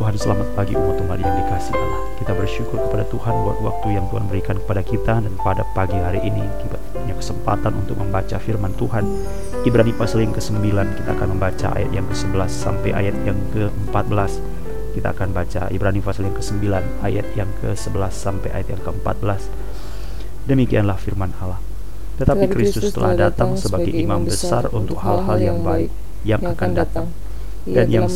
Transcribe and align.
Tuhan, 0.00 0.16
selamat 0.16 0.48
pagi 0.56 0.72
umat-umat 0.72 1.20
yang 1.20 1.28
dikasih 1.44 1.76
Allah. 1.76 2.00
Kita 2.16 2.32
bersyukur 2.32 2.80
kepada 2.88 3.04
Tuhan 3.12 3.36
buat 3.44 3.60
waktu 3.60 4.00
yang 4.00 4.08
Tuhan 4.08 4.32
berikan 4.32 4.56
kepada 4.56 4.80
kita 4.80 5.20
dan 5.20 5.28
pada 5.36 5.60
pagi 5.76 6.00
hari 6.00 6.24
ini 6.24 6.40
kita 6.40 6.80
punya 6.96 7.12
kesempatan 7.12 7.84
untuk 7.84 8.00
membaca 8.00 8.40
firman 8.40 8.72
Tuhan. 8.80 9.04
Ibrani 9.60 9.92
pasal 9.92 10.24
yang 10.24 10.32
ke-9 10.32 10.72
kita 10.72 11.10
akan 11.12 11.36
membaca 11.36 11.76
ayat 11.76 11.92
yang 11.92 12.08
ke-11 12.08 12.48
sampai 12.48 12.90
ayat 12.96 13.12
yang 13.28 13.36
ke-14. 13.52 14.32
Kita 14.96 15.08
akan 15.12 15.28
baca 15.36 15.62
Ibrani 15.68 16.00
pasal 16.00 16.32
yang 16.32 16.36
ke-9 16.40 16.64
ayat 17.04 17.26
yang 17.36 17.50
ke-11 17.60 18.12
sampai 18.16 18.48
ayat 18.56 18.72
yang 18.72 18.80
ke-14. 18.80 19.52
Demikianlah 20.48 20.96
firman 20.96 21.36
Allah. 21.44 21.60
Tetapi 22.16 22.48
Kristus 22.48 22.96
telah 22.96 23.12
datang 23.12 23.52
sebagai 23.52 23.92
imam 23.92 24.24
besar 24.24 24.64
untuk 24.72 24.96
hal-hal 25.04 25.36
yang 25.36 25.60
baik 25.60 25.92
yang 26.24 26.40
akan 26.40 26.72
datang 26.72 27.12
dan 27.68 27.86
yang 27.92 28.06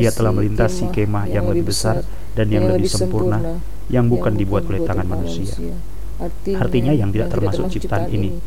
ia 0.00 0.10
telah 0.12 0.32
melintasi 0.32 0.88
kemah 0.88 1.28
yang 1.28 1.44
lebih 1.50 1.68
besar 1.68 2.04
dan 2.32 2.46
yang 2.48 2.68
lebih 2.68 2.88
sempurna 2.88 3.60
yang 3.92 4.08
bukan 4.08 4.32
dibuat 4.32 4.64
oleh 4.68 4.80
tangan 4.84 5.04
manusia. 5.04 5.52
Artinya 6.56 6.92
yang 6.94 7.12
tidak 7.12 7.34
termasuk 7.34 7.68
ciptaan 7.68 8.08
ini. 8.08 8.40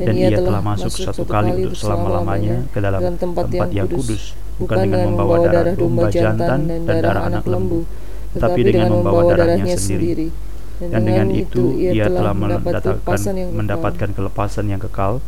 dan 0.00 0.16
ia 0.16 0.40
telah 0.40 0.64
masuk 0.64 0.88
satu 0.88 1.28
kali 1.28 1.52
untuk 1.52 1.76
selama-lamanya 1.76 2.64
ke 2.72 2.80
dalam 2.80 3.12
tempat 3.20 3.68
yang 3.76 3.84
kudus 3.84 4.32
bukan 4.56 4.88
dengan 4.88 5.12
membawa 5.12 5.36
darah 5.44 5.76
domba 5.76 6.08
jantan 6.08 6.64
dan 6.64 6.96
darah 7.04 7.28
anak 7.28 7.44
lembu 7.44 7.84
tetapi 8.32 8.60
dengan 8.64 8.88
membawa 8.88 9.36
darahnya 9.36 9.76
sendiri. 9.76 10.32
dan 10.80 11.04
dengan 11.04 11.28
itu 11.30 11.76
ia 11.78 12.08
telah 12.08 12.32
mendapatkan, 12.34 13.20
mendapatkan 13.52 14.10
kelepasan 14.16 14.72
yang 14.72 14.80
kekal 14.80 15.20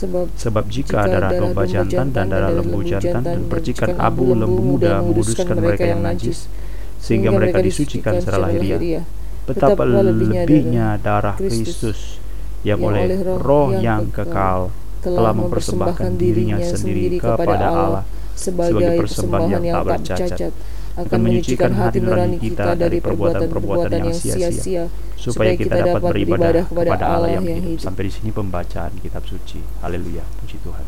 Sebab, 0.00 0.32
Sebab 0.32 0.64
jika 0.72 1.04
darah 1.04 1.36
domba 1.36 1.68
jantan 1.68 2.08
dan 2.08 2.32
darah 2.32 2.48
lembu 2.48 2.80
jantan 2.80 3.20
dan 3.20 3.44
percikan 3.52 4.00
abu 4.00 4.32
lembu 4.32 4.64
muda 4.64 5.04
menguduskan 5.04 5.60
mereka 5.60 5.84
yang 5.92 6.00
najis, 6.00 6.48
sehingga 6.96 7.28
mereka 7.28 7.60
disucikan 7.60 8.16
secara 8.16 8.48
lahiriah. 8.48 9.04
Betapa 9.44 9.84
lebihnya 9.84 10.96
darah 10.96 11.36
Kristus 11.36 12.16
yang 12.64 12.80
oleh 12.80 13.12
roh 13.40 13.76
yang 13.76 14.08
kekal 14.08 14.72
telah 15.00 15.32
mempersembahkan 15.32 16.16
dirinya 16.16 16.60
sendiri 16.60 17.20
kepada 17.20 17.72
Allah 17.72 18.04
sebagai 18.36 19.00
persembahan 19.00 19.48
yang 19.48 19.64
tak 19.68 19.84
bercacat 19.84 20.52
akan 20.98 21.18
menyucikan 21.22 21.70
hati 21.74 22.02
nurani 22.02 22.38
kita 22.42 22.74
dari 22.74 22.98
perbuatan-perbuatan 22.98 24.10
yang 24.10 24.16
sia-sia 24.16 24.84
supaya 25.14 25.54
kita 25.54 25.76
dapat 25.78 26.02
beribadah 26.10 26.64
kepada 26.66 27.04
Allah 27.06 27.30
yang 27.38 27.44
hidup. 27.46 27.78
Sampai 27.78 28.10
di 28.10 28.12
sini 28.12 28.30
pembacaan 28.34 28.98
kitab 28.98 29.22
suci. 29.28 29.62
Haleluya, 29.84 30.26
puji 30.42 30.58
Tuhan. 30.64 30.86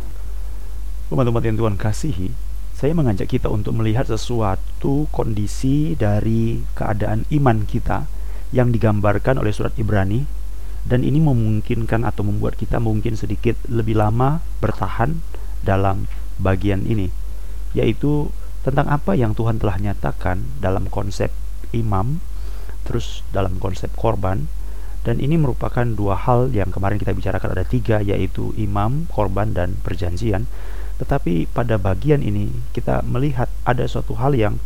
Umat-umat 1.13 1.45
yang 1.45 1.57
Tuhan 1.61 1.77
kasihi, 1.77 2.33
saya 2.73 2.97
mengajak 2.97 3.31
kita 3.31 3.47
untuk 3.53 3.79
melihat 3.79 4.09
sesuatu 4.09 5.07
kondisi 5.15 5.95
dari 5.95 6.65
keadaan 6.75 7.29
iman 7.31 7.63
kita 7.69 8.11
yang 8.51 8.75
digambarkan 8.75 9.39
oleh 9.39 9.55
surat 9.55 9.73
Ibrani 9.79 10.27
dan 10.83 11.07
ini 11.07 11.23
memungkinkan 11.23 12.03
atau 12.03 12.27
membuat 12.27 12.59
kita 12.59 12.83
mungkin 12.83 13.15
sedikit 13.15 13.55
lebih 13.71 13.95
lama 13.95 14.43
bertahan 14.59 15.23
dalam 15.63 16.11
bagian 16.43 16.83
ini 16.83 17.15
yaitu 17.73 18.35
tentang 18.63 18.87
apa 18.91 19.19
yang 19.19 19.35
Tuhan 19.35 19.59
telah 19.59 19.79
nyatakan 19.79 20.63
dalam 20.63 20.87
konsep 20.87 21.35
imam, 21.75 22.23
terus 22.87 23.27
dalam 23.35 23.59
konsep 23.59 23.91
korban, 23.99 24.47
dan 25.03 25.19
ini 25.19 25.35
merupakan 25.35 25.83
dua 25.83 26.15
hal 26.15 26.55
yang 26.55 26.71
kemarin 26.71 26.99
kita 26.99 27.11
bicarakan 27.11 27.59
ada 27.59 27.67
tiga 27.67 27.99
yaitu 27.99 28.55
imam, 28.55 29.11
korban, 29.11 29.51
dan 29.51 29.75
perjanjian. 29.83 30.47
Tetapi 31.03 31.51
pada 31.51 31.75
bagian 31.75 32.23
ini 32.23 32.55
kita 32.71 33.03
melihat 33.03 33.51
ada 33.67 33.83
suatu 33.91 34.15
hal 34.15 34.39
yang 34.39 34.63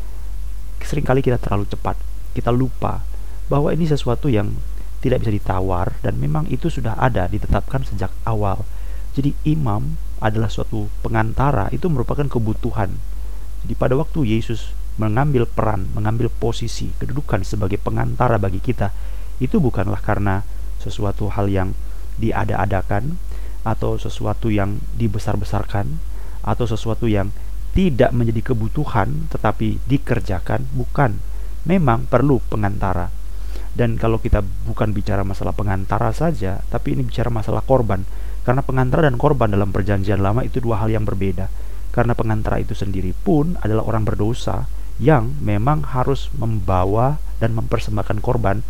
sering 0.84 1.08
kali 1.08 1.24
kita 1.24 1.40
terlalu 1.40 1.64
cepat, 1.72 1.96
kita 2.36 2.52
lupa 2.52 3.00
bahwa 3.48 3.72
ini 3.72 3.88
sesuatu 3.88 4.28
yang 4.28 4.52
tidak 5.00 5.24
bisa 5.24 5.32
ditawar 5.32 5.96
dan 6.04 6.20
memang 6.20 6.44
itu 6.52 6.68
sudah 6.68 7.00
ada 7.00 7.24
ditetapkan 7.32 7.88
sejak 7.88 8.12
awal. 8.28 8.68
Jadi 9.16 9.32
imam 9.48 9.96
adalah 10.20 10.52
suatu 10.52 10.92
pengantara 11.00 11.72
itu 11.72 11.88
merupakan 11.88 12.28
kebutuhan 12.28 12.92
jadi 13.64 13.74
pada 13.78 13.94
waktu 13.96 14.36
Yesus 14.36 14.74
mengambil 14.96 15.44
peran, 15.44 15.88
mengambil 15.92 16.32
posisi, 16.32 16.92
kedudukan 16.96 17.44
sebagai 17.44 17.76
pengantara 17.76 18.40
bagi 18.40 18.60
kita, 18.60 18.92
itu 19.40 19.60
bukanlah 19.60 20.00
karena 20.00 20.44
sesuatu 20.80 21.28
hal 21.32 21.52
yang 21.52 21.68
diada-adakan 22.16 23.20
atau 23.66 24.00
sesuatu 24.00 24.48
yang 24.48 24.80
dibesar-besarkan 24.96 26.00
atau 26.46 26.64
sesuatu 26.64 27.10
yang 27.10 27.34
tidak 27.76 28.14
menjadi 28.16 28.54
kebutuhan 28.54 29.28
tetapi 29.28 29.82
dikerjakan, 29.84 30.64
bukan. 30.72 31.20
Memang 31.66 32.06
perlu 32.06 32.38
pengantara. 32.46 33.10
Dan 33.76 34.00
kalau 34.00 34.16
kita 34.16 34.40
bukan 34.40 34.94
bicara 34.96 35.26
masalah 35.26 35.52
pengantara 35.52 36.14
saja, 36.14 36.64
tapi 36.72 36.96
ini 36.96 37.04
bicara 37.04 37.28
masalah 37.28 37.60
korban. 37.60 38.06
Karena 38.46 38.62
pengantara 38.62 39.04
dan 39.04 39.18
korban 39.18 39.50
dalam 39.50 39.74
perjanjian 39.74 40.22
lama 40.22 40.46
itu 40.46 40.62
dua 40.62 40.80
hal 40.80 40.88
yang 40.88 41.02
berbeda 41.02 41.50
karena 41.96 42.12
pengantara 42.12 42.60
itu 42.60 42.76
sendiri 42.76 43.16
pun 43.16 43.56
adalah 43.64 43.88
orang 43.88 44.04
berdosa 44.04 44.68
yang 45.00 45.32
memang 45.40 45.80
harus 45.96 46.28
membawa 46.36 47.16
dan 47.40 47.56
mempersembahkan 47.56 48.20
korban 48.20 48.60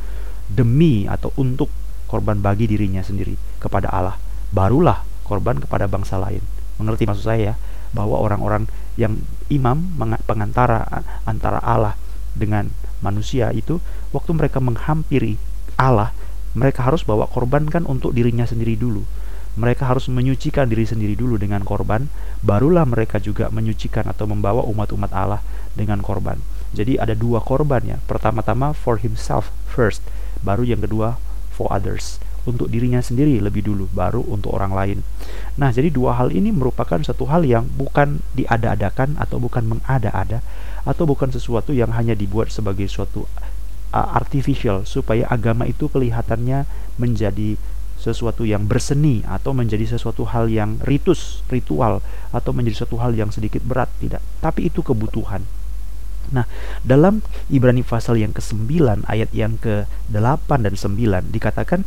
demi 0.47 1.11
atau 1.11 1.35
untuk 1.35 1.67
korban 2.07 2.39
bagi 2.39 2.71
dirinya 2.71 3.03
sendiri 3.03 3.35
kepada 3.59 3.91
Allah. 3.91 4.15
Barulah 4.55 5.03
korban 5.27 5.59
kepada 5.59 5.91
bangsa 5.91 6.23
lain. 6.23 6.39
Mengerti 6.79 7.03
maksud 7.11 7.27
saya 7.27 7.41
ya? 7.51 7.55
Bahwa 7.91 8.23
orang-orang 8.23 8.71
yang 8.95 9.19
imam 9.51 9.99
pengantara 10.23 10.87
antara 11.27 11.59
Allah 11.67 11.99
dengan 12.39 12.71
manusia 13.03 13.51
itu 13.51 13.83
waktu 14.15 14.31
mereka 14.39 14.63
menghampiri 14.63 15.35
Allah, 15.75 16.15
mereka 16.55 16.87
harus 16.87 17.03
bawa 17.03 17.27
korban 17.27 17.67
kan 17.67 17.83
untuk 17.91 18.15
dirinya 18.15 18.47
sendiri 18.47 18.79
dulu 18.79 19.03
mereka 19.56 19.89
harus 19.89 20.06
menyucikan 20.12 20.69
diri 20.69 20.84
sendiri 20.84 21.17
dulu 21.17 21.41
dengan 21.41 21.65
korban, 21.65 22.12
barulah 22.44 22.84
mereka 22.84 23.17
juga 23.17 23.49
menyucikan 23.49 24.05
atau 24.05 24.28
membawa 24.28 24.61
umat-umat 24.69 25.11
Allah 25.17 25.41
dengan 25.72 26.05
korban. 26.05 26.37
Jadi 26.77 27.00
ada 27.00 27.17
dua 27.17 27.41
korban 27.41 27.81
ya. 27.81 27.97
Pertama-tama 28.05 28.77
for 28.77 29.00
himself 29.00 29.49
first, 29.65 30.05
baru 30.45 30.69
yang 30.69 30.84
kedua 30.84 31.16
for 31.49 31.72
others. 31.72 32.21
Untuk 32.47 32.71
dirinya 32.71 33.03
sendiri 33.03 33.43
lebih 33.43 33.66
dulu, 33.66 33.91
baru 33.91 34.22
untuk 34.22 34.55
orang 34.55 34.71
lain. 34.71 34.99
Nah, 35.59 35.75
jadi 35.75 35.91
dua 35.91 36.15
hal 36.15 36.31
ini 36.31 36.55
merupakan 36.55 37.00
satu 37.03 37.27
hal 37.27 37.43
yang 37.43 37.66
bukan 37.75 38.22
diada-adakan 38.39 39.19
atau 39.19 39.43
bukan 39.43 39.66
mengada-ada 39.66 40.45
atau 40.87 41.09
bukan 41.09 41.34
sesuatu 41.34 41.75
yang 41.75 41.91
hanya 41.97 42.15
dibuat 42.15 42.55
sebagai 42.55 42.87
suatu 42.87 43.27
artificial 43.91 44.84
supaya 44.84 45.25
agama 45.33 45.65
itu 45.65 45.89
kelihatannya 45.89 46.69
menjadi 47.00 47.56
sesuatu 48.06 48.47
yang 48.47 48.71
berseni 48.71 49.27
atau 49.27 49.50
menjadi 49.50 49.99
sesuatu 49.99 50.22
hal 50.31 50.47
yang 50.47 50.78
ritus, 50.87 51.43
ritual 51.50 51.99
atau 52.31 52.50
menjadi 52.55 52.83
sesuatu 52.83 53.03
hal 53.03 53.19
yang 53.19 53.34
sedikit 53.34 53.67
berat, 53.67 53.91
tidak. 53.99 54.22
Tapi 54.39 54.71
itu 54.71 54.87
kebutuhan. 54.87 55.43
Nah, 56.31 56.47
dalam 56.83 57.22
Ibrani 57.50 57.87
pasal 57.87 58.19
yang 58.19 58.34
ke-9 58.34 59.06
ayat 59.06 59.31
yang 59.31 59.59
ke-8 59.62 60.50
dan 60.59 60.75
9 60.75 61.31
dikatakan 61.31 61.87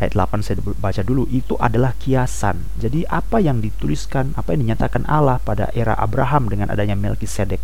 ayat 0.00 0.12
8 0.12 0.44
saya 0.44 0.60
baca 0.60 1.02
dulu 1.04 1.28
itu 1.28 1.56
adalah 1.60 1.92
kiasan. 1.96 2.64
Jadi 2.80 3.04
apa 3.08 3.40
yang 3.40 3.60
dituliskan, 3.60 4.32
apa 4.36 4.56
yang 4.56 4.68
dinyatakan 4.68 5.04
Allah 5.08 5.40
pada 5.44 5.72
era 5.76 5.96
Abraham 5.96 6.48
dengan 6.48 6.72
adanya 6.72 6.96
Melkisedek, 6.96 7.60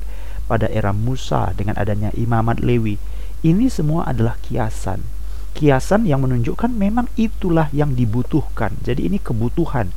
pada 0.49 0.69
era 0.69 0.93
Musa 0.93 1.53
dengan 1.57 1.81
adanya 1.81 2.13
imamat 2.13 2.61
Lewi, 2.61 3.01
ini 3.41 3.73
semua 3.73 4.05
adalah 4.09 4.37
kiasan 4.45 5.12
kiasan 5.53 6.09
yang 6.09 6.25
menunjukkan 6.25 6.73
memang 6.73 7.07
itulah 7.15 7.69
yang 7.71 7.93
dibutuhkan. 7.93 8.73
Jadi 8.83 9.07
ini 9.09 9.19
kebutuhan, 9.21 9.93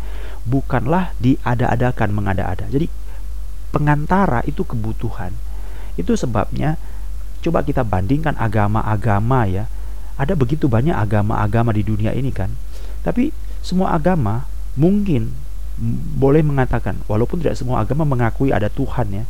bukanlah 0.46 1.16
diada-adakan 1.18 2.12
mengada-ada. 2.12 2.68
Jadi 2.69 2.92
pengantara 3.72 4.44
itu 4.48 4.63
kebutuhan. 4.63 5.36
Itu 5.96 6.16
sebabnya 6.16 6.80
coba 7.44 7.63
kita 7.63 7.84
bandingkan 7.84 8.36
agama-agama 8.40 9.48
ya. 9.48 9.66
Ada 10.16 10.31
begitu 10.36 10.72
banyak 10.72 10.96
agama-agama 10.96 11.75
di 11.75 11.84
dunia 11.84 12.16
ini 12.16 12.31
kan. 12.31 12.51
Tapi 13.04 13.36
semua 13.60 13.92
agama 13.92 14.48
mungkin 14.80 15.36
boleh 16.16 16.40
mengatakan 16.40 17.04
walaupun 17.12 17.44
tidak 17.44 17.60
semua 17.60 17.84
agama 17.84 18.08
mengakui 18.08 18.56
ada 18.56 18.72
Tuhan 18.72 19.08
ya. 19.12 19.24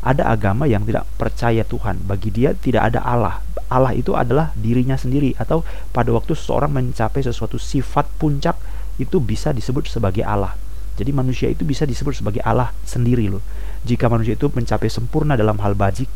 Ada 0.00 0.32
agama 0.32 0.64
yang 0.64 0.84
tidak 0.88 1.04
percaya 1.20 1.64
Tuhan. 1.64 2.00
Bagi 2.08 2.32
dia 2.32 2.56
tidak 2.56 2.92
ada 2.92 3.04
Allah. 3.04 3.44
Allah 3.70 3.94
itu 3.94 4.16
adalah 4.18 4.50
dirinya 4.58 4.98
sendiri 4.98 5.36
atau 5.38 5.62
pada 5.94 6.10
waktu 6.10 6.34
seseorang 6.34 6.74
mencapai 6.74 7.22
sesuatu 7.22 7.60
sifat 7.60 8.08
puncak 8.18 8.58
itu 8.98 9.22
bisa 9.22 9.54
disebut 9.54 9.86
sebagai 9.86 10.26
Allah. 10.26 10.58
Jadi 10.98 11.16
manusia 11.16 11.48
itu 11.48 11.64
bisa 11.64 11.88
disebut 11.88 12.18
sebagai 12.18 12.42
Allah 12.44 12.74
sendiri 12.84 13.30
loh. 13.30 13.40
Jika 13.86 14.10
manusia 14.12 14.36
itu 14.36 14.52
mencapai 14.52 14.92
sempurna 14.92 15.38
dalam 15.38 15.56
hal 15.62 15.72
bajik, 15.72 16.10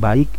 baik, 0.00 0.30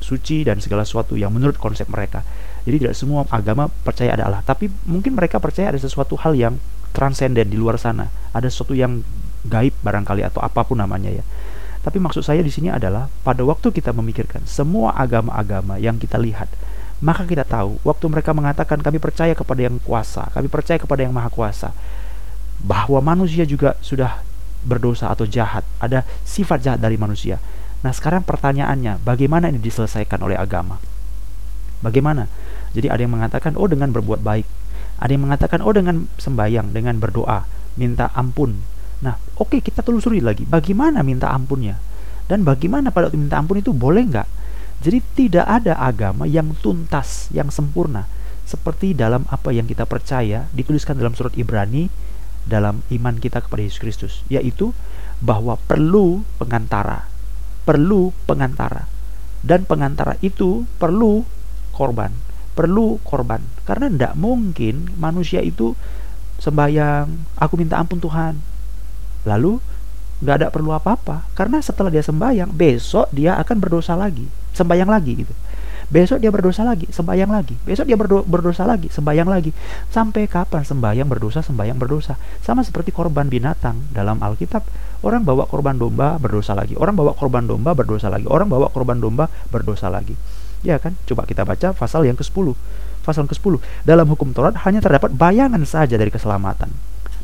suci 0.00 0.44
dan 0.44 0.62
segala 0.64 0.86
sesuatu 0.86 1.18
yang 1.18 1.32
menurut 1.32 1.60
konsep 1.60 1.84
mereka. 1.92 2.24
Jadi 2.62 2.86
tidak 2.86 2.94
semua 2.94 3.26
agama 3.28 3.66
percaya 3.68 4.14
ada 4.14 4.30
Allah, 4.30 4.42
tapi 4.46 4.70
mungkin 4.86 5.18
mereka 5.18 5.42
percaya 5.42 5.74
ada 5.74 5.80
sesuatu 5.82 6.14
hal 6.22 6.38
yang 6.38 6.54
transenden 6.94 7.50
di 7.50 7.58
luar 7.58 7.76
sana, 7.76 8.08
ada 8.30 8.46
sesuatu 8.46 8.76
yang 8.76 9.02
gaib 9.42 9.74
barangkali 9.82 10.22
atau 10.22 10.38
apa 10.38 10.62
pun 10.62 10.78
namanya 10.78 11.10
ya. 11.10 11.24
Tapi 11.82 11.98
maksud 11.98 12.22
saya 12.22 12.40
di 12.46 12.50
sini 12.50 12.70
adalah 12.70 13.10
pada 13.26 13.42
waktu 13.42 13.74
kita 13.74 13.90
memikirkan 13.90 14.46
semua 14.46 14.94
agama-agama 14.94 15.82
yang 15.82 15.98
kita 15.98 16.14
lihat, 16.14 16.46
maka 17.02 17.26
kita 17.26 17.42
tahu 17.42 17.82
waktu 17.82 18.06
mereka 18.06 18.30
mengatakan 18.30 18.78
kami 18.78 19.02
percaya 19.02 19.34
kepada 19.34 19.66
yang 19.66 19.82
kuasa, 19.82 20.30
kami 20.30 20.46
percaya 20.46 20.78
kepada 20.78 21.02
yang 21.02 21.10
maha 21.10 21.26
kuasa, 21.26 21.74
bahwa 22.62 23.02
manusia 23.02 23.42
juga 23.42 23.74
sudah 23.82 24.22
berdosa 24.62 25.10
atau 25.10 25.26
jahat, 25.26 25.66
ada 25.82 26.06
sifat 26.22 26.62
jahat 26.62 26.78
dari 26.78 26.94
manusia. 26.94 27.42
Nah, 27.82 27.90
sekarang 27.90 28.22
pertanyaannya, 28.22 29.02
bagaimana 29.02 29.50
ini 29.50 29.58
diselesaikan 29.58 30.22
oleh 30.22 30.38
agama? 30.38 30.78
Bagaimana? 31.82 32.30
Jadi 32.78 32.86
ada 32.86 33.02
yang 33.02 33.10
mengatakan, 33.18 33.58
oh 33.58 33.66
dengan 33.66 33.90
berbuat 33.90 34.22
baik. 34.22 34.46
Ada 35.02 35.10
yang 35.10 35.26
mengatakan, 35.26 35.58
oh 35.66 35.74
dengan 35.74 36.06
sembahyang, 36.14 36.70
dengan 36.70 37.02
berdoa, 37.02 37.42
minta 37.74 38.14
ampun. 38.14 38.62
Nah, 39.02 39.18
oke 39.34 39.58
okay, 39.58 39.60
kita 39.60 39.82
telusuri 39.82 40.22
lagi, 40.22 40.46
bagaimana 40.46 41.02
minta 41.02 41.34
ampunnya? 41.34 41.76
Dan 42.30 42.46
bagaimana 42.46 42.94
pada 42.94 43.10
waktu 43.10 43.18
minta 43.18 43.36
ampun 43.36 43.58
itu 43.58 43.74
boleh 43.74 44.06
nggak? 44.06 44.28
Jadi 44.82 44.98
tidak 45.14 45.46
ada 45.46 45.78
agama 45.78 46.26
yang 46.26 46.54
tuntas, 46.58 47.30
yang 47.34 47.50
sempurna. 47.50 48.06
Seperti 48.46 48.94
dalam 48.94 49.26
apa 49.30 49.50
yang 49.50 49.66
kita 49.66 49.86
percaya, 49.86 50.46
dituliskan 50.54 50.98
dalam 50.98 51.14
surat 51.14 51.34
Ibrani, 51.34 51.90
dalam 52.46 52.82
iman 52.90 53.14
kita 53.18 53.42
kepada 53.42 53.62
Yesus 53.62 53.78
Kristus, 53.82 54.12
yaitu 54.26 54.74
bahwa 55.22 55.54
perlu 55.70 56.26
pengantara, 56.42 57.06
perlu 57.62 58.10
pengantara, 58.26 58.90
dan 59.46 59.62
pengantara 59.66 60.18
itu 60.22 60.66
perlu 60.82 61.22
korban, 61.70 62.10
perlu 62.58 62.98
korban, 63.06 63.42
karena 63.62 63.86
tidak 63.86 64.14
mungkin 64.18 64.90
manusia 64.98 65.38
itu 65.42 65.78
sembahyang, 66.42 67.38
aku 67.38 67.54
minta 67.54 67.78
ampun 67.78 68.02
Tuhan, 68.02 68.51
lalu 69.28 69.58
nggak 70.22 70.34
ada 70.38 70.48
perlu 70.54 70.70
apa-apa, 70.70 71.26
karena 71.34 71.58
setelah 71.58 71.90
dia 71.90 72.02
sembahyang, 72.02 72.54
besok 72.54 73.10
dia 73.10 73.34
akan 73.42 73.56
berdosa 73.58 73.98
lagi, 73.98 74.30
sembahyang 74.54 74.90
lagi 74.90 75.12
gitu. 75.26 75.34
Besok 75.92 76.24
dia 76.24 76.32
berdosa 76.32 76.64
lagi, 76.64 76.88
sembahyang 76.88 77.28
lagi. 77.28 77.52
Besok 77.68 77.84
dia 77.84 78.00
berdo 78.00 78.24
berdosa 78.24 78.64
lagi, 78.64 78.88
sembahyang 78.88 79.28
lagi. 79.28 79.52
Sampai 79.92 80.24
kapan 80.24 80.64
sembahyang 80.64 81.04
berdosa, 81.04 81.44
sembahyang 81.44 81.76
berdosa? 81.76 82.16
Sama 82.40 82.64
seperti 82.64 82.96
korban 82.96 83.28
binatang 83.28 83.92
dalam 83.92 84.16
Alkitab. 84.16 84.64
Orang 85.04 85.28
bawa 85.28 85.44
korban 85.44 85.76
domba 85.76 86.16
berdosa 86.16 86.56
lagi. 86.56 86.72
Orang 86.80 86.96
bawa 86.96 87.12
korban 87.12 87.44
domba 87.44 87.76
berdosa 87.76 88.08
lagi. 88.08 88.24
Orang 88.24 88.48
bawa 88.48 88.72
korban 88.72 89.04
domba 89.04 89.28
berdosa 89.52 89.92
lagi. 89.92 90.16
Ya 90.64 90.80
kan? 90.80 90.96
Coba 91.04 91.28
kita 91.28 91.44
baca 91.44 91.76
pasal 91.76 92.08
yang 92.08 92.16
ke-10. 92.16 92.56
Pasal 93.04 93.28
ke-10. 93.28 93.60
Dalam 93.84 94.08
hukum 94.08 94.32
Taurat 94.32 94.56
hanya 94.64 94.80
terdapat 94.80 95.12
bayangan 95.12 95.60
saja 95.68 96.00
dari 96.00 96.08
keselamatan, 96.08 96.72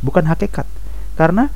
bukan 0.05 0.29
hakikat. 0.29 0.69
Karena 1.17 1.49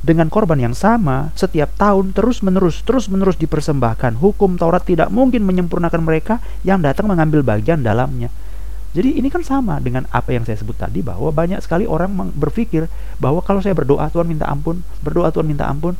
dengan 0.00 0.32
korban 0.32 0.56
yang 0.56 0.72
sama 0.72 1.28
setiap 1.36 1.76
tahun 1.76 2.16
terus-menerus 2.16 2.80
terus-menerus 2.84 3.36
dipersembahkan. 3.36 4.16
Hukum 4.16 4.56
Taurat 4.56 4.84
tidak 4.84 5.12
mungkin 5.12 5.44
menyempurnakan 5.44 6.00
mereka 6.00 6.40
yang 6.64 6.80
datang 6.80 7.08
mengambil 7.08 7.44
bagian 7.44 7.84
dalamnya. 7.84 8.32
Jadi 8.90 9.22
ini 9.22 9.30
kan 9.30 9.46
sama 9.46 9.78
dengan 9.78 10.02
apa 10.10 10.34
yang 10.34 10.42
saya 10.42 10.58
sebut 10.58 10.74
tadi 10.74 10.98
bahwa 10.98 11.30
banyak 11.30 11.62
sekali 11.62 11.86
orang 11.86 12.10
berpikir 12.34 12.90
bahwa 13.22 13.38
kalau 13.38 13.62
saya 13.62 13.70
berdoa 13.70 14.10
Tuhan 14.10 14.26
minta 14.26 14.50
ampun, 14.50 14.82
berdoa 14.98 15.30
Tuhan 15.30 15.46
minta 15.46 15.70
ampun, 15.70 15.94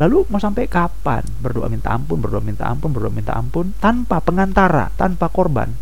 lalu 0.00 0.24
mau 0.32 0.40
sampai 0.40 0.64
kapan 0.64 1.20
berdoa 1.44 1.68
minta 1.68 1.92
ampun, 1.92 2.24
berdoa 2.24 2.40
minta 2.40 2.64
ampun, 2.72 2.88
berdoa 2.88 3.12
minta 3.12 3.36
ampun 3.36 3.76
tanpa 3.76 4.24
pengantara, 4.24 4.88
tanpa 4.96 5.28
korban. 5.28 5.76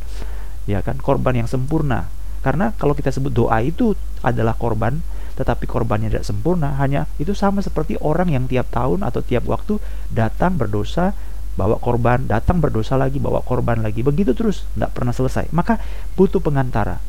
Ya 0.67 0.83
kan, 0.83 0.99
korban 0.99 1.39
yang 1.39 1.47
sempurna. 1.47 2.11
Karena 2.43 2.75
kalau 2.75 2.99
kita 2.99 3.15
sebut 3.15 3.31
doa 3.31 3.63
itu 3.63 3.95
adalah 4.27 4.59
korban, 4.59 4.99
tetapi 5.41 5.65
korbannya 5.65 6.13
tidak 6.13 6.29
sempurna, 6.29 6.77
hanya 6.77 7.09
itu 7.17 7.33
sama 7.33 7.65
seperti 7.65 7.97
orang 8.05 8.29
yang 8.29 8.45
tiap 8.45 8.69
tahun 8.69 9.01
atau 9.01 9.25
tiap 9.25 9.49
waktu 9.49 9.81
datang 10.13 10.61
berdosa, 10.61 11.17
bawa 11.57 11.81
korban, 11.81 12.29
datang 12.29 12.61
berdosa 12.61 13.01
lagi, 13.01 13.17
bawa 13.17 13.41
korban 13.41 13.81
lagi, 13.81 14.05
begitu 14.05 14.37
terus, 14.37 14.69
tidak 14.77 14.93
pernah 14.93 15.17
selesai. 15.17 15.49
Maka 15.57 15.81
butuh 16.13 16.45
pengantara. 16.45 17.01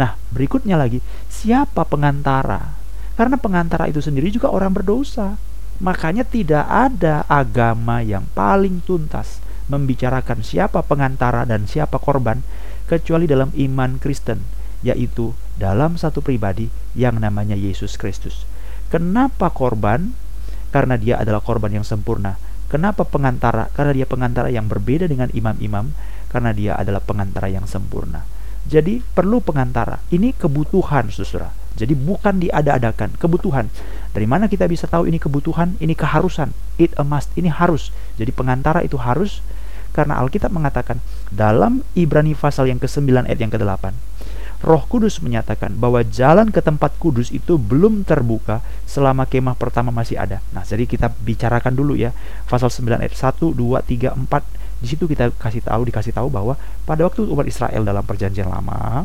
Nah, 0.00 0.16
berikutnya 0.32 0.80
lagi, 0.80 1.04
siapa 1.28 1.84
pengantara? 1.84 2.72
Karena 3.20 3.36
pengantara 3.36 3.84
itu 3.86 4.00
sendiri 4.00 4.32
juga 4.32 4.48
orang 4.48 4.72
berdosa. 4.72 5.36
Makanya 5.84 6.24
tidak 6.24 6.64
ada 6.64 7.28
agama 7.28 8.00
yang 8.00 8.24
paling 8.32 8.80
tuntas 8.86 9.44
membicarakan 9.68 10.40
siapa 10.40 10.80
pengantara 10.80 11.44
dan 11.44 11.68
siapa 11.68 12.00
korban 12.00 12.40
kecuali 12.88 13.28
dalam 13.28 13.52
iman 13.52 14.00
Kristen, 14.00 14.40
yaitu 14.80 15.36
dalam 15.54 15.94
satu 15.94 16.20
pribadi 16.20 16.70
yang 16.98 17.18
namanya 17.22 17.54
Yesus 17.54 17.94
Kristus. 17.94 18.46
Kenapa 18.90 19.50
korban? 19.50 20.14
Karena 20.74 20.98
dia 20.98 21.18
adalah 21.22 21.42
korban 21.42 21.70
yang 21.70 21.86
sempurna. 21.86 22.34
Kenapa 22.66 23.06
pengantara? 23.06 23.70
Karena 23.70 23.94
dia 23.94 24.06
pengantara 24.06 24.50
yang 24.50 24.66
berbeda 24.66 25.06
dengan 25.06 25.30
imam-imam, 25.30 25.94
karena 26.30 26.50
dia 26.50 26.72
adalah 26.74 26.98
pengantara 26.98 27.46
yang 27.46 27.70
sempurna. 27.70 28.26
Jadi 28.66 28.98
perlu 28.98 29.38
pengantara. 29.38 30.02
Ini 30.10 30.34
kebutuhan, 30.34 31.12
saudara. 31.14 31.54
Jadi 31.74 31.94
bukan 31.94 32.42
diada-adakan, 32.42 33.14
kebutuhan. 33.18 33.70
Dari 34.14 34.26
mana 34.26 34.46
kita 34.46 34.66
bisa 34.70 34.86
tahu 34.86 35.10
ini 35.10 35.18
kebutuhan? 35.18 35.74
Ini 35.78 35.94
keharusan. 35.94 36.54
It 36.78 36.94
a 36.98 37.06
must. 37.06 37.30
Ini 37.34 37.50
harus. 37.50 37.90
Jadi 38.14 38.30
pengantara 38.30 38.82
itu 38.82 38.98
harus 38.98 39.42
karena 39.94 40.18
Alkitab 40.18 40.50
mengatakan 40.50 40.98
dalam 41.30 41.86
Ibrani 41.94 42.34
pasal 42.34 42.66
yang 42.66 42.82
ke-9 42.82 43.30
ayat 43.30 43.38
yang 43.38 43.54
ke-8 43.54 43.94
Roh 44.64 44.80
Kudus 44.88 45.20
menyatakan 45.20 45.76
bahwa 45.76 46.00
jalan 46.00 46.48
ke 46.48 46.64
tempat 46.64 46.96
kudus 46.96 47.28
itu 47.28 47.60
belum 47.60 48.00
terbuka 48.08 48.64
selama 48.88 49.28
kemah 49.28 49.52
pertama 49.60 49.92
masih 49.92 50.16
ada. 50.16 50.40
Nah, 50.56 50.64
jadi 50.64 50.88
kita 50.88 51.12
bicarakan 51.12 51.76
dulu 51.76 51.92
ya. 51.92 52.16
Pasal 52.48 52.72
9 52.72 53.04
ayat 53.04 53.12
1, 53.12 53.52
2, 53.52 53.84
3, 53.84 54.16
4. 54.16 54.80
Di 54.80 54.86
situ 54.88 55.04
kita 55.04 55.28
kasih 55.36 55.60
tahu 55.60 55.84
dikasih 55.92 56.16
tahu 56.16 56.32
bahwa 56.32 56.56
pada 56.88 57.04
waktu 57.04 57.28
umat 57.28 57.44
Israel 57.44 57.84
dalam 57.84 58.00
perjanjian 58.08 58.48
lama 58.48 59.04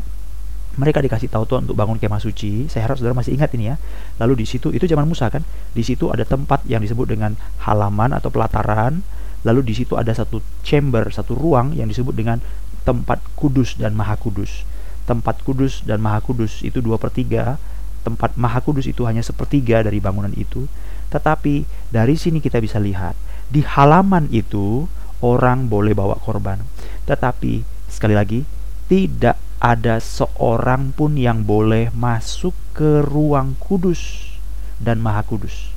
mereka 0.80 1.04
dikasih 1.04 1.28
tahu 1.28 1.44
Tuhan 1.44 1.68
untuk 1.68 1.76
bangun 1.76 2.00
kemah 2.00 2.24
suci. 2.24 2.64
Saya 2.72 2.88
harap 2.88 2.96
saudara 2.96 3.12
masih 3.12 3.36
ingat 3.36 3.52
ini 3.52 3.68
ya. 3.68 3.76
Lalu 4.16 4.40
di 4.40 4.46
situ 4.48 4.72
itu 4.72 4.88
zaman 4.88 5.04
Musa 5.04 5.28
kan. 5.28 5.44
Di 5.76 5.84
situ 5.84 6.08
ada 6.08 6.24
tempat 6.24 6.64
yang 6.64 6.80
disebut 6.80 7.04
dengan 7.04 7.36
halaman 7.68 8.16
atau 8.16 8.32
pelataran. 8.32 9.04
Lalu 9.44 9.60
di 9.60 9.74
situ 9.76 10.00
ada 10.00 10.16
satu 10.16 10.40
chamber, 10.64 11.12
satu 11.12 11.36
ruang 11.36 11.76
yang 11.76 11.84
disebut 11.84 12.16
dengan 12.16 12.40
tempat 12.88 13.20
kudus 13.36 13.76
dan 13.76 13.92
maha 13.92 14.16
kudus 14.16 14.64
tempat 15.10 15.42
kudus 15.42 15.82
dan 15.82 15.98
maha 15.98 16.22
kudus 16.22 16.62
itu 16.62 16.78
dua 16.78 16.94
per 16.94 17.10
tiga. 17.10 17.58
Tempat 18.06 18.38
maha 18.38 18.62
kudus 18.62 18.86
itu 18.86 19.02
hanya 19.10 19.26
sepertiga 19.26 19.82
dari 19.82 19.98
bangunan 19.98 20.30
itu. 20.38 20.70
Tetapi 21.10 21.66
dari 21.90 22.14
sini 22.14 22.38
kita 22.38 22.62
bisa 22.62 22.78
lihat 22.78 23.18
di 23.50 23.66
halaman 23.66 24.30
itu 24.30 24.86
orang 25.18 25.66
boleh 25.66 25.98
bawa 25.98 26.14
korban. 26.22 26.62
Tetapi 27.10 27.66
sekali 27.90 28.14
lagi 28.14 28.46
tidak 28.86 29.34
ada 29.58 29.98
seorang 29.98 30.94
pun 30.94 31.18
yang 31.18 31.42
boleh 31.42 31.90
masuk 31.92 32.54
ke 32.72 33.02
ruang 33.02 33.58
kudus 33.58 34.32
dan 34.78 35.02
maha 35.02 35.26
kudus. 35.26 35.74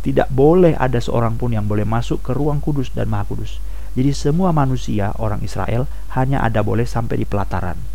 Tidak 0.00 0.32
boleh 0.32 0.74
ada 0.74 0.98
seorang 0.98 1.36
pun 1.36 1.52
yang 1.52 1.68
boleh 1.68 1.84
masuk 1.84 2.24
ke 2.24 2.32
ruang 2.32 2.58
kudus 2.58 2.90
dan 2.96 3.06
maha 3.12 3.28
kudus. 3.28 3.60
Jadi 3.94 4.10
semua 4.10 4.50
manusia 4.50 5.14
orang 5.22 5.38
Israel 5.46 5.86
hanya 6.18 6.42
ada 6.42 6.66
boleh 6.66 6.82
sampai 6.82 7.22
di 7.22 7.26
pelataran 7.28 7.94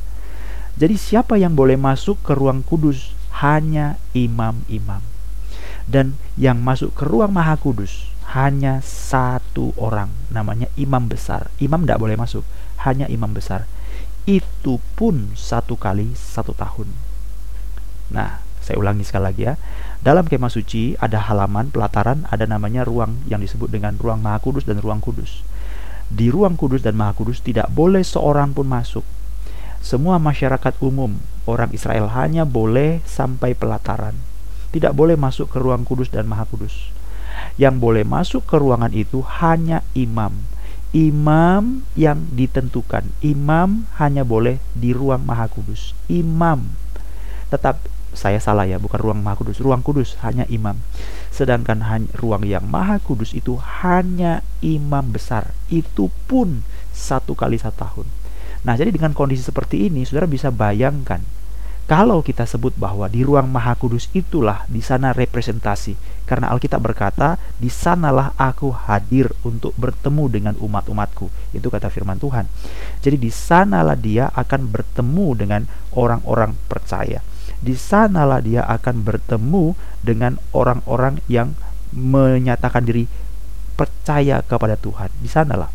jadi 0.80 0.96
siapa 0.96 1.36
yang 1.36 1.60
boleh 1.60 1.76
masuk 1.76 2.24
ke 2.24 2.32
ruang 2.32 2.64
kudus? 2.64 3.12
Hanya 3.44 4.00
imam-imam. 4.16 5.04
Dan 5.84 6.16
yang 6.40 6.64
masuk 6.64 6.96
ke 6.96 7.04
ruang 7.04 7.36
maha 7.36 7.60
kudus 7.60 8.08
hanya 8.32 8.80
satu 8.86 9.76
orang, 9.76 10.08
namanya 10.32 10.72
imam 10.80 11.12
besar. 11.12 11.52
Imam 11.60 11.84
tidak 11.84 12.00
boleh 12.00 12.16
masuk, 12.16 12.48
hanya 12.88 13.12
imam 13.12 13.28
besar. 13.36 13.68
Itu 14.24 14.80
pun 14.96 15.36
satu 15.36 15.76
kali 15.76 16.16
satu 16.16 16.56
tahun. 16.56 16.94
Nah, 18.14 18.40
saya 18.64 18.80
ulangi 18.80 19.04
sekali 19.04 19.26
lagi 19.28 19.42
ya. 19.52 19.60
Dalam 20.00 20.32
kemah 20.32 20.54
suci 20.54 20.96
ada 21.02 21.20
halaman 21.28 21.76
pelataran, 21.76 22.24
ada 22.32 22.48
namanya 22.48 22.88
ruang 22.88 23.20
yang 23.28 23.44
disebut 23.44 23.68
dengan 23.68 24.00
ruang 24.00 24.24
maha 24.24 24.40
kudus 24.40 24.64
dan 24.64 24.80
ruang 24.80 25.04
kudus. 25.04 25.44
Di 26.08 26.32
ruang 26.32 26.56
kudus 26.56 26.86
dan 26.86 26.96
maha 26.96 27.18
kudus 27.18 27.44
tidak 27.44 27.68
boleh 27.74 28.06
seorang 28.06 28.56
pun 28.56 28.70
masuk 28.70 29.04
semua 29.80 30.20
masyarakat 30.20 30.76
umum 30.84 31.16
orang 31.48 31.72
Israel 31.72 32.12
hanya 32.14 32.44
boleh 32.44 33.02
sampai 33.08 33.56
pelataran. 33.56 34.14
Tidak 34.70 34.94
boleh 34.94 35.18
masuk 35.18 35.50
ke 35.50 35.58
ruang 35.58 35.82
kudus 35.88 36.14
dan 36.14 36.30
maha 36.30 36.46
kudus. 36.46 36.94
Yang 37.58 37.76
boleh 37.82 38.04
masuk 38.06 38.46
ke 38.46 38.56
ruangan 38.60 38.94
itu 38.94 39.26
hanya 39.42 39.82
imam. 39.98 40.46
Imam 40.94 41.86
yang 41.98 42.30
ditentukan. 42.34 43.10
Imam 43.26 43.90
hanya 43.98 44.22
boleh 44.22 44.62
di 44.78 44.94
ruang 44.94 45.26
maha 45.26 45.50
kudus. 45.50 45.98
Imam. 46.06 46.70
Tetap 47.50 47.82
saya 48.14 48.42
salah 48.42 48.66
ya, 48.66 48.78
bukan 48.82 49.00
ruang 49.02 49.22
maha 49.22 49.42
kudus. 49.42 49.58
Ruang 49.62 49.82
kudus 49.82 50.18
hanya 50.22 50.46
imam. 50.50 50.78
Sedangkan 51.34 51.86
hanya, 51.86 52.10
ruang 52.18 52.46
yang 52.46 52.66
maha 52.66 53.02
kudus 53.02 53.34
itu 53.34 53.58
hanya 53.82 54.46
imam 54.62 55.14
besar. 55.14 55.54
Itu 55.70 56.14
pun 56.30 56.62
satu 56.94 57.34
kali 57.34 57.58
satu 57.58 57.78
tahun. 57.86 58.19
Nah, 58.68 58.76
jadi 58.76 58.92
dengan 58.92 59.16
kondisi 59.16 59.44
seperti 59.46 59.88
ini, 59.88 60.04
saudara 60.04 60.28
bisa 60.28 60.52
bayangkan 60.52 61.24
Kalau 61.90 62.22
kita 62.22 62.46
sebut 62.46 62.78
bahwa 62.78 63.10
di 63.10 63.26
ruang 63.26 63.50
Maha 63.50 63.74
Kudus 63.74 64.14
itulah 64.14 64.62
di 64.70 64.78
sana 64.78 65.10
representasi, 65.10 65.98
karena 66.30 66.54
Alkitab 66.54 66.86
berkata, 66.86 67.42
"Di 67.58 67.66
sanalah 67.66 68.38
aku 68.38 68.70
hadir 68.70 69.34
untuk 69.42 69.74
bertemu 69.74 70.30
dengan 70.30 70.54
umat-umatku." 70.62 71.34
Itu 71.50 71.74
kata 71.74 71.90
firman 71.90 72.22
Tuhan. 72.22 72.46
Jadi 73.02 73.18
di 73.18 73.34
sanalah 73.34 73.98
dia 73.98 74.30
akan 74.30 74.70
bertemu 74.70 75.28
dengan 75.34 75.66
orang-orang 75.98 76.54
percaya. 76.70 77.26
Di 77.58 77.74
sanalah 77.74 78.46
dia 78.46 78.70
akan 78.70 79.02
bertemu 79.02 79.74
dengan 80.06 80.38
orang-orang 80.54 81.26
yang 81.26 81.58
menyatakan 81.90 82.86
diri 82.86 83.10
percaya 83.74 84.46
kepada 84.46 84.78
Tuhan. 84.78 85.10
Di 85.18 85.26
sanalah. 85.26 85.74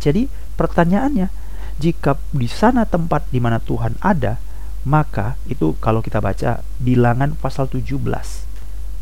Jadi 0.00 0.24
pertanyaannya, 0.56 1.47
jika 1.78 2.18
di 2.34 2.50
sana 2.50 2.84
tempat 2.84 3.30
di 3.30 3.38
mana 3.38 3.62
Tuhan 3.62 3.94
ada, 4.02 4.42
maka 4.82 5.38
itu 5.46 5.74
kalau 5.78 6.02
kita 6.02 6.18
baca 6.22 6.62
bilangan 6.82 7.34
pasal 7.38 7.66
17 7.70 7.98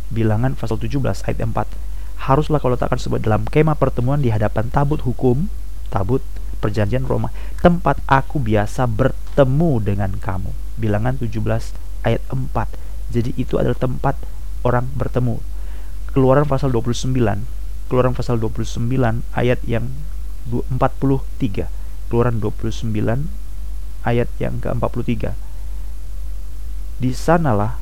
bilangan 0.07 0.55
pasal 0.55 0.79
17 0.79 1.03
ayat 1.27 1.39
4 1.43 2.31
haruslah 2.31 2.63
kalau 2.63 2.79
letakkan 2.79 2.99
sebuah 2.99 3.21
dalam 3.21 3.43
kemah 3.45 3.77
pertemuan 3.77 4.23
di 4.23 4.31
hadapan 4.31 4.71
tabut 4.71 5.03
hukum 5.03 5.51
tabut 5.91 6.25
perjanjian 6.57 7.05
Roma. 7.05 7.31
Tempat 7.61 8.01
aku 8.09 8.41
biasa 8.41 8.89
bertemu 8.89 9.71
dengan 9.85 10.11
kamu. 10.17 10.51
Bilangan 10.81 11.21
17 11.21 11.37
ayat 12.03 12.23
4 12.33 13.13
jadi 13.13 13.31
itu 13.39 13.61
adalah 13.61 13.79
tempat 13.79 14.19
orang 14.67 14.89
bertemu. 14.97 15.39
Keluaran 16.11 16.49
pasal 16.49 16.73
29 16.73 17.13
keluaran 17.87 18.19
pasal 18.19 18.43
29 18.43 18.83
ayat 19.31 19.63
yang 19.63 19.87
43 20.51 21.71
keluaran 22.09 22.39
29 22.43 22.93
ayat 24.07 24.29
yang 24.39 24.63
ke-43 24.63 25.47
di 26.97 27.13
sanalah 27.13 27.77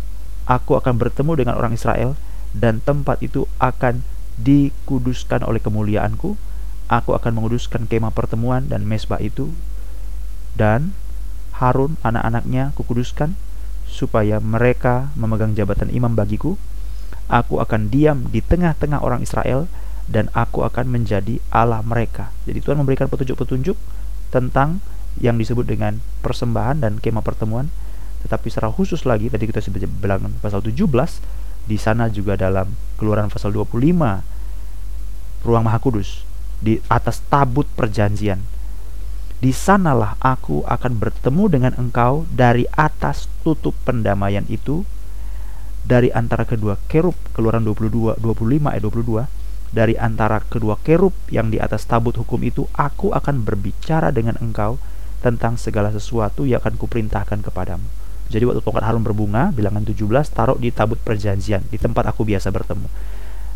aku 0.51 0.75
akan 0.75 0.99
bertemu 0.99 1.33
dengan 1.39 1.55
orang 1.55 1.79
Israel 1.79 2.19
dan 2.51 2.83
tempat 2.83 3.23
itu 3.23 3.47
akan 3.63 4.03
dikuduskan 4.39 5.47
oleh 5.47 5.63
kemuliaanku. 5.63 6.35
Aku 6.91 7.11
akan 7.17 7.33
menguduskan 7.41 7.89
kemah 7.89 8.13
pertemuan 8.13 8.69
dan 8.69 8.85
mesbah 8.85 9.17
itu 9.23 9.55
dan 10.59 10.93
Harun 11.57 11.97
anak-anaknya 12.05 12.77
kukuduskan 12.77 13.39
supaya 13.89 14.43
mereka 14.43 15.15
memegang 15.17 15.55
jabatan 15.57 15.89
imam 15.89 16.13
bagiku. 16.13 16.61
Aku 17.31 17.63
akan 17.63 17.89
diam 17.89 18.29
di 18.29 18.45
tengah-tengah 18.45 19.01
orang 19.01 19.25
Israel 19.25 19.65
dan 20.05 20.29
aku 20.37 20.61
akan 20.61 20.93
menjadi 20.93 21.41
Allah 21.49 21.81
mereka. 21.81 22.29
Jadi 22.45 22.61
Tuhan 22.61 22.77
memberikan 22.77 23.09
petunjuk-petunjuk 23.09 23.79
tentang 24.35 24.83
yang 25.23 25.39
disebut 25.39 25.63
dengan 25.63 26.03
persembahan 26.27 26.83
dan 26.83 26.99
kemah 26.99 27.23
pertemuan. 27.23 27.71
Tetapi 28.27 28.51
secara 28.51 28.75
khusus 28.75 29.07
lagi 29.07 29.31
tadi 29.31 29.47
kita 29.47 29.63
sudah 29.63 29.87
bilang 29.87 30.35
pasal 30.43 30.59
17 30.59 30.91
di 31.71 31.77
sana 31.79 32.11
juga 32.11 32.35
dalam 32.35 32.75
keluaran 32.99 33.31
pasal 33.31 33.55
25 33.55 33.79
ruang 35.47 35.65
maha 35.65 35.79
kudus 35.79 36.27
di 36.59 36.81
atas 36.91 37.23
tabut 37.31 37.69
perjanjian. 37.79 38.41
Di 39.39 39.53
sanalah 39.53 40.17
aku 40.25 40.65
akan 40.65 40.93
bertemu 40.97 41.45
dengan 41.53 41.73
engkau 41.77 42.25
dari 42.33 42.65
atas 42.73 43.29
tutup 43.45 43.77
pendamaian 43.85 44.49
itu 44.49 44.89
dari 45.85 46.09
antara 46.09 46.49
kedua 46.49 46.81
kerub 46.89 47.13
keluaran 47.37 47.61
22 47.61 48.17
25 48.17 48.73
ayat 48.73 48.83
22 48.89 49.44
dari 49.75 49.99
antara 49.99 50.39
kedua 50.39 50.79
kerub 50.79 51.13
yang 51.35 51.51
di 51.51 51.59
atas 51.59 51.83
tabut 51.91 52.15
hukum 52.15 52.39
itu 52.47 52.71
aku 52.79 53.11
akan 53.11 53.43
berbicara 53.43 54.15
dengan 54.15 54.39
engkau 54.39 54.79
tentang 55.19 55.59
segala 55.59 55.91
sesuatu 55.91 56.47
yang 56.47 56.63
akan 56.63 56.79
kuperintahkan 56.79 57.43
kepadamu 57.43 58.05
jadi 58.31 58.49
waktu 58.49 58.65
tongkat 58.65 58.85
harum 58.85 59.05
berbunga, 59.05 59.53
bilangan 59.53 59.85
17 59.85 60.01
taruh 60.33 60.57
di 60.57 60.73
tabut 60.73 60.97
perjanjian, 61.01 61.61
di 61.69 61.77
tempat 61.77 62.09
aku 62.09 62.25
biasa 62.25 62.49
bertemu. 62.49 62.89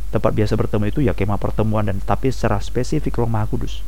Tempat 0.09 0.33
biasa 0.33 0.57
bertemu 0.57 0.85
itu 0.89 1.01
ya 1.05 1.13
kemah 1.13 1.41
pertemuan 1.41 1.85
dan 1.85 2.01
tapi 2.01 2.33
secara 2.33 2.61
spesifik 2.61 3.21
ruang 3.21 3.33
Maha 3.33 3.49
Kudus. 3.49 3.85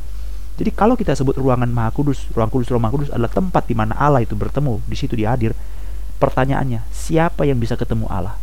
Jadi 0.59 0.69
kalau 0.73 0.93
kita 0.99 1.17
sebut 1.17 1.37
ruangan 1.37 1.69
Maha 1.69 1.95
Kudus, 1.95 2.29
ruang 2.37 2.49
kudus, 2.51 2.69
ruang 2.69 2.83
Maha 2.85 2.93
Kudus 2.93 3.09
adalah 3.09 3.31
tempat 3.31 3.65
di 3.65 3.73
mana 3.73 3.97
Allah 3.97 4.21
itu 4.21 4.37
bertemu, 4.37 4.81
di 4.85 4.95
situ 4.97 5.17
dia 5.17 5.33
hadir. 5.33 5.57
Pertanyaannya, 6.21 6.85
siapa 6.93 7.49
yang 7.49 7.57
bisa 7.57 7.73
ketemu 7.73 8.05
Allah? 8.05 8.37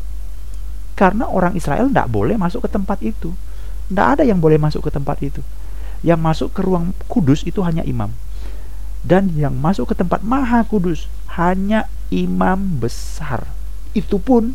Karena 0.99 1.31
orang 1.31 1.55
Israel 1.55 1.87
tidak 1.87 2.11
boleh 2.11 2.35
masuk 2.35 2.67
ke 2.67 2.69
tempat 2.75 2.99
itu. 3.07 3.31
Tidak 3.89 4.07
ada 4.19 4.23
yang 4.25 4.39
boleh 4.39 4.61
masuk 4.61 4.85
ke 4.87 4.91
tempat 4.93 5.17
itu. 5.25 5.41
Yang 6.05 6.21
masuk 6.21 6.49
ke 6.55 6.61
ruang 6.63 6.93
kudus 7.09 7.43
itu 7.43 7.65
hanya 7.65 7.83
imam. 7.83 8.13
Dan 9.03 9.33
yang 9.35 9.57
masuk 9.57 9.91
ke 9.91 9.95
tempat 9.97 10.21
maha 10.21 10.63
kudus 10.69 11.09
hanya 11.41 11.89
imam 12.13 12.79
besar. 12.79 13.49
Itu 13.97 14.21
pun 14.21 14.53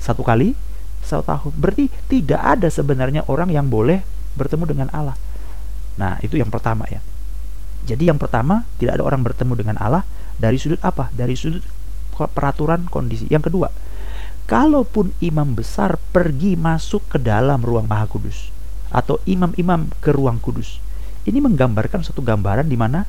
satu 0.00 0.24
kali 0.24 0.56
satu 1.04 1.24
tahun. 1.24 1.52
Berarti 1.60 1.92
tidak 2.08 2.40
ada 2.40 2.68
sebenarnya 2.72 3.28
orang 3.28 3.52
yang 3.52 3.68
boleh 3.68 4.00
bertemu 4.34 4.64
dengan 4.64 4.88
Allah. 4.90 5.14
Nah, 6.00 6.18
itu 6.24 6.40
yang 6.40 6.48
pertama 6.48 6.88
ya. 6.88 7.04
Jadi 7.84 8.08
yang 8.08 8.16
pertama, 8.16 8.64
tidak 8.80 8.98
ada 8.98 9.04
orang 9.04 9.20
bertemu 9.20 9.52
dengan 9.60 9.76
Allah 9.76 10.08
dari 10.40 10.56
sudut 10.56 10.80
apa? 10.80 11.12
Dari 11.12 11.36
sudut 11.36 11.60
peraturan 12.16 12.88
kondisi. 12.88 13.28
Yang 13.28 13.52
kedua, 13.52 13.68
kalaupun 14.44 15.16
imam 15.24 15.56
besar 15.56 15.96
pergi 16.12 16.56
masuk 16.56 17.16
ke 17.16 17.18
dalam 17.20 17.64
ruang 17.64 17.88
Maha 17.88 18.08
Kudus 18.08 18.52
atau 18.94 19.18
imam-imam 19.26 19.90
ke 19.98 20.14
ruang 20.14 20.38
kudus. 20.38 20.78
Ini 21.26 21.42
menggambarkan 21.42 22.06
satu 22.06 22.22
gambaran 22.22 22.70
di 22.70 22.78
mana 22.78 23.08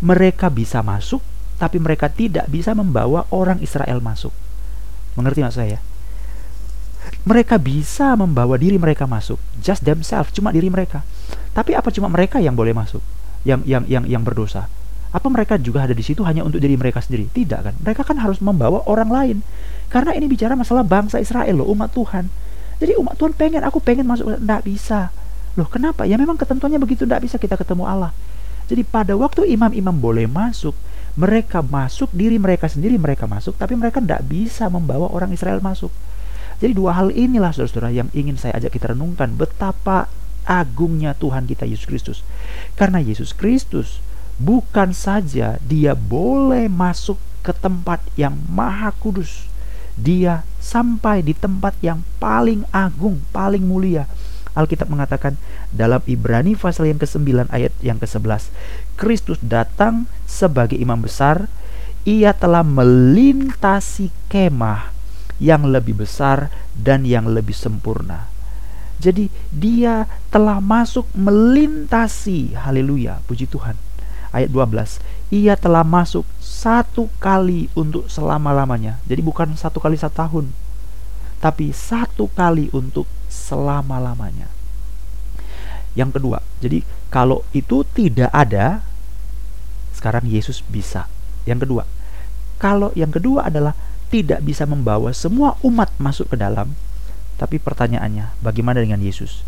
mereka 0.00 0.48
bisa 0.48 0.80
masuk 0.80 1.20
tapi 1.60 1.76
mereka 1.76 2.08
tidak 2.08 2.48
bisa 2.48 2.72
membawa 2.72 3.28
orang 3.28 3.60
Israel 3.60 4.00
masuk. 4.00 4.32
Mengerti 5.16 5.40
maksud 5.44 5.60
saya? 5.60 5.78
Mereka 7.26 7.58
bisa 7.58 8.14
membawa 8.14 8.58
diri 8.60 8.76
mereka 8.76 9.06
masuk, 9.08 9.38
just 9.62 9.82
themselves, 9.82 10.30
cuma 10.34 10.52
diri 10.52 10.68
mereka. 10.68 11.02
Tapi 11.56 11.72
apa 11.72 11.88
cuma 11.90 12.12
mereka 12.12 12.38
yang 12.38 12.54
boleh 12.54 12.76
masuk? 12.76 13.00
Yang 13.46 13.60
yang 13.64 13.84
yang 13.88 14.04
yang 14.04 14.22
berdosa? 14.22 14.68
Apa 15.14 15.32
mereka 15.32 15.56
juga 15.56 15.86
ada 15.86 15.94
di 15.96 16.04
situ 16.04 16.20
hanya 16.26 16.44
untuk 16.44 16.60
diri 16.60 16.76
mereka 16.76 17.00
sendiri? 17.00 17.30
Tidak 17.30 17.60
kan? 17.62 17.74
Mereka 17.80 18.04
kan 18.04 18.20
harus 18.20 18.42
membawa 18.44 18.84
orang 18.84 19.08
lain. 19.08 19.36
Karena 19.86 20.12
ini 20.14 20.26
bicara 20.26 20.58
masalah 20.58 20.82
bangsa 20.82 21.22
Israel 21.22 21.62
loh, 21.62 21.68
umat 21.72 21.94
Tuhan. 21.94 22.26
Jadi 22.82 22.92
umat 23.00 23.16
Tuhan 23.16 23.32
pengen, 23.32 23.62
aku 23.64 23.80
pengen 23.80 24.04
masuk, 24.04 24.36
tidak 24.36 24.62
bisa. 24.66 25.14
Loh 25.56 25.68
kenapa? 25.70 26.04
Ya 26.04 26.20
memang 26.20 26.36
ketentuannya 26.36 26.82
begitu, 26.82 27.08
tidak 27.08 27.24
bisa 27.24 27.40
kita 27.40 27.56
ketemu 27.56 27.88
Allah. 27.88 28.12
Jadi 28.66 28.82
pada 28.82 29.14
waktu 29.14 29.46
imam-imam 29.46 29.94
boleh 29.94 30.26
masuk, 30.26 30.74
mereka 31.16 31.64
masuk 31.64 32.12
diri 32.12 32.36
mereka 32.36 32.68
sendiri 32.68 33.00
mereka 33.00 33.24
masuk 33.24 33.56
tapi 33.56 33.72
mereka 33.72 34.04
tidak 34.04 34.22
bisa 34.28 34.68
membawa 34.68 35.08
orang 35.08 35.32
Israel 35.32 35.64
masuk 35.64 35.88
jadi 36.60 36.76
dua 36.76 36.92
hal 36.92 37.08
inilah 37.08 37.56
saudara-saudara 37.56 37.90
yang 37.92 38.08
ingin 38.12 38.36
saya 38.36 38.60
ajak 38.60 38.76
kita 38.76 38.92
renungkan 38.92 39.32
betapa 39.32 40.12
agungnya 40.44 41.16
Tuhan 41.16 41.48
kita 41.48 41.64
Yesus 41.64 41.88
Kristus 41.88 42.18
karena 42.76 43.00
Yesus 43.00 43.32
Kristus 43.32 44.04
bukan 44.36 44.92
saja 44.92 45.56
dia 45.64 45.96
boleh 45.96 46.68
masuk 46.68 47.16
ke 47.40 47.56
tempat 47.56 48.04
yang 48.20 48.36
maha 48.52 48.92
kudus 48.92 49.48
dia 49.96 50.44
sampai 50.60 51.24
di 51.24 51.32
tempat 51.32 51.72
yang 51.80 52.04
paling 52.20 52.68
agung 52.70 53.24
paling 53.32 53.64
mulia 53.64 54.04
Alkitab 54.56 54.88
mengatakan 54.88 55.36
dalam 55.68 56.00
Ibrani 56.08 56.56
pasal 56.56 56.88
yang 56.88 56.96
ke-9 56.96 57.52
ayat 57.52 57.76
yang 57.84 58.00
ke-11, 58.00 58.48
Kristus 58.96 59.36
datang 59.44 60.08
sebagai 60.24 60.80
imam 60.80 60.96
besar, 61.04 61.44
ia 62.08 62.32
telah 62.32 62.64
melintasi 62.64 64.08
kemah 64.32 64.96
yang 65.36 65.68
lebih 65.68 66.00
besar 66.00 66.48
dan 66.72 67.04
yang 67.04 67.28
lebih 67.28 67.52
sempurna. 67.52 68.32
Jadi 68.96 69.28
dia 69.52 70.08
telah 70.32 70.56
masuk 70.64 71.04
melintasi, 71.12 72.56
haleluya, 72.56 73.20
puji 73.28 73.44
Tuhan. 73.44 73.76
Ayat 74.36 74.52
12, 74.52 75.00
ia 75.32 75.56
telah 75.56 75.80
masuk 75.80 76.28
satu 76.44 77.08
kali 77.16 77.72
untuk 77.72 78.04
selama-lamanya. 78.12 79.00
Jadi 79.08 79.24
bukan 79.24 79.56
satu 79.56 79.80
kali 79.80 79.96
satu 79.96 80.12
tahun, 80.12 80.52
tapi 81.40 81.72
satu 81.72 82.28
kali 82.36 82.68
untuk 82.76 83.08
selama-lamanya. 83.32 84.52
Yang 85.96 86.20
kedua, 86.20 86.44
jadi 86.60 86.84
kalau 87.08 87.48
itu 87.56 87.80
tidak 87.96 88.28
ada, 88.28 88.84
sekarang 89.96 90.28
Yesus 90.28 90.60
bisa. 90.68 91.08
Yang 91.48 91.64
kedua, 91.64 91.82
kalau 92.60 92.92
yang 92.92 93.08
kedua 93.08 93.48
adalah 93.48 93.72
tidak 94.12 94.44
bisa 94.44 94.68
membawa 94.68 95.16
semua 95.16 95.56
umat 95.64 95.88
masuk 95.96 96.28
ke 96.28 96.36
dalam, 96.36 96.76
tapi 97.40 97.56
pertanyaannya, 97.56 98.36
bagaimana 98.44 98.84
dengan 98.84 99.00
Yesus? 99.00 99.40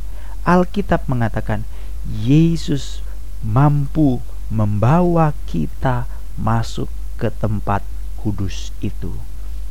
Alkitab 0.48 1.04
mengatakan 1.12 1.68
Yesus 2.08 3.04
mampu 3.44 4.24
membawa 4.48 5.36
kita 5.48 6.08
masuk 6.40 6.88
ke 7.20 7.28
tempat 7.28 7.84
kudus 8.20 8.72
itu. 8.80 9.12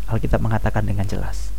Alkitab 0.07 0.39
mengatakan 0.39 0.85
dengan 0.87 1.03
jelas. 1.03 1.51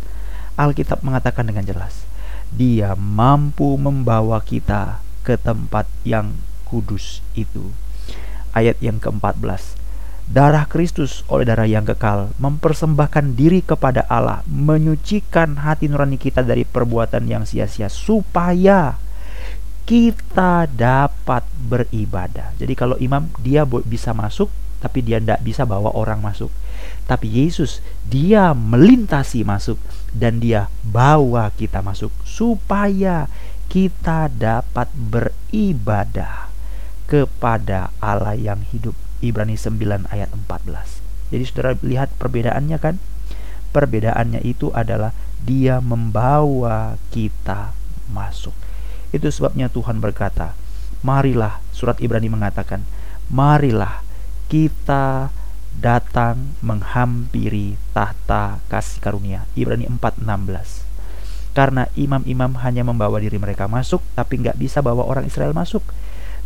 Alkitab 0.59 1.05
mengatakan 1.05 1.47
dengan 1.47 1.63
jelas, 1.63 2.03
Dia 2.49 2.97
mampu 2.97 3.77
membawa 3.77 4.41
kita 4.41 5.05
ke 5.23 5.37
tempat 5.37 5.85
yang 6.03 6.33
kudus 6.65 7.21
itu. 7.37 7.71
Ayat 8.57 8.81
yang 8.81 8.97
ke-14. 8.97 9.77
darah 10.29 10.69
Kristus 10.69 11.25
oleh 11.33 11.49
darah 11.49 11.65
yang 11.65 11.89
kekal, 11.89 12.37
mempersembahkan 12.37 13.33
diri 13.33 13.65
kepada 13.65 14.05
Allah, 14.13 14.45
menyucikan 14.45 15.57
hati 15.65 15.89
nurani 15.89 16.21
kita 16.21 16.45
dari 16.45 16.69
perbuatan 16.69 17.25
yang 17.25 17.49
sia-sia, 17.49 17.89
supaya 17.89 19.01
kita 19.89 20.69
dapat 20.69 21.49
beribadah. 21.57 22.53
Jadi 22.61 22.77
kalau 22.77 23.01
imam 23.01 23.33
dia 23.41 23.65
bisa 23.65 24.13
masuk, 24.13 24.53
tapi 24.85 25.01
dia 25.01 25.17
tidak 25.17 25.41
bisa 25.41 25.65
bawa 25.65 25.97
orang 25.97 26.21
masuk. 26.21 26.53
Tapi 27.09 27.25
Yesus 27.25 27.81
dia 28.05 28.53
melintasi 28.53 29.49
masuk 29.49 29.81
dan 30.13 30.45
dia 30.45 30.69
bawa 30.85 31.49
kita 31.57 31.81
masuk 31.81 32.13
supaya 32.29 33.33
kita 33.73 34.29
dapat 34.29 34.93
beribadah 34.93 36.53
kepada 37.09 37.89
Allah 38.05 38.37
yang 38.37 38.61
hidup. 38.69 38.93
Ibrani 39.25 39.57
9 39.57 40.05
ayat 40.13 40.29
14. 40.37 41.33
Jadi 41.33 41.43
saudara 41.49 41.73
lihat 41.81 42.13
perbedaannya 42.21 42.77
kan? 42.77 43.01
Perbedaannya 43.73 44.45
itu 44.45 44.69
adalah 44.77 45.17
dia 45.41 45.81
membawa 45.81 47.01
kita 47.09 47.73
masuk. 48.13 48.68
Itu 49.15 49.29
sebabnya 49.33 49.73
Tuhan 49.73 50.03
berkata, 50.03 50.53
marilah 51.01 51.63
surat 51.73 51.99
Ibrani 52.03 52.29
mengatakan, 52.29 52.85
marilah 53.33 54.05
kita 54.49 55.31
datang 55.79 56.59
menghampiri 56.65 57.79
tahta 57.95 58.59
kasih 58.67 58.99
karunia. 58.99 59.47
Ibrani 59.55 59.87
4:16 59.87 60.89
karena 61.59 61.91
imam-imam 61.99 62.55
hanya 62.63 62.87
membawa 62.87 63.19
diri 63.19 63.35
mereka 63.35 63.67
masuk 63.67 63.99
tapi 64.15 64.39
nggak 64.39 64.55
bisa 64.63 64.79
bawa 64.79 65.03
orang 65.03 65.27
Israel 65.27 65.51
masuk. 65.51 65.83